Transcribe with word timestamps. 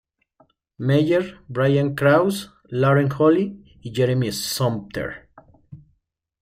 Meyer, 0.79 1.37
Brian 1.47 1.95
Krause, 1.95 2.49
Lauren 2.71 3.07
Holly 3.15 3.61
y 3.83 3.93
Jeremy 3.93 4.31
Sumpter. 4.31 5.29